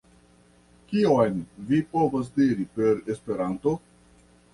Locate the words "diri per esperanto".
2.39-3.75